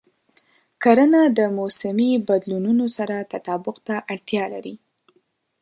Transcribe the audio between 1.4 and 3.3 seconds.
موسمي بدلونونو سره